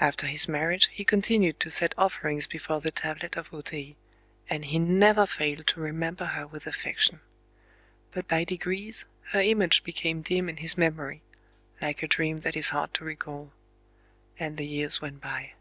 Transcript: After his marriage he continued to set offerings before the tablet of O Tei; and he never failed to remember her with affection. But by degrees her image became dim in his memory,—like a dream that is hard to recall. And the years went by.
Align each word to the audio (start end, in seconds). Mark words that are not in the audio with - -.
After 0.00 0.26
his 0.26 0.48
marriage 0.48 0.88
he 0.88 1.04
continued 1.04 1.60
to 1.60 1.70
set 1.70 1.94
offerings 1.96 2.48
before 2.48 2.80
the 2.80 2.90
tablet 2.90 3.36
of 3.36 3.54
O 3.54 3.60
Tei; 3.60 3.94
and 4.48 4.64
he 4.64 4.80
never 4.80 5.26
failed 5.26 5.64
to 5.68 5.78
remember 5.80 6.24
her 6.24 6.44
with 6.44 6.66
affection. 6.66 7.20
But 8.10 8.26
by 8.26 8.42
degrees 8.42 9.04
her 9.30 9.40
image 9.40 9.84
became 9.84 10.22
dim 10.22 10.48
in 10.48 10.56
his 10.56 10.76
memory,—like 10.76 12.02
a 12.02 12.08
dream 12.08 12.38
that 12.38 12.56
is 12.56 12.70
hard 12.70 12.92
to 12.94 13.04
recall. 13.04 13.52
And 14.40 14.56
the 14.56 14.66
years 14.66 15.00
went 15.00 15.20
by. 15.20 15.52